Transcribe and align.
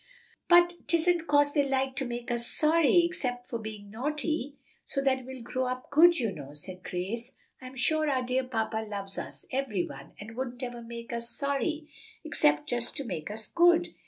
"But 0.49 0.73
'tisn't 0.87 1.27
'cause 1.27 1.53
they 1.53 1.61
like 1.69 1.95
to 1.97 2.05
make 2.05 2.31
us 2.31 2.47
sorry, 2.47 3.05
except 3.05 3.45
for 3.45 3.59
being 3.59 3.91
naughty, 3.91 4.55
so 4.83 4.99
that 4.99 5.23
we'll 5.25 5.43
grow 5.43 5.67
up 5.67 5.91
good, 5.91 6.19
you 6.19 6.31
know," 6.31 6.55
said 6.55 6.81
Grace. 6.83 7.33
"I'm 7.61 7.75
sure 7.75 8.09
our 8.09 8.23
dear 8.23 8.43
papa 8.43 8.83
loves 8.89 9.19
us, 9.19 9.45
every 9.51 9.85
one, 9.87 10.13
and 10.19 10.35
wouldn't 10.35 10.63
ever 10.63 10.81
make 10.81 11.13
us 11.13 11.29
sorry 11.29 11.87
except 12.23 12.67
just 12.67 12.97
to 12.97 13.03
make 13.03 13.29
us 13.29 13.45
good. 13.45 13.89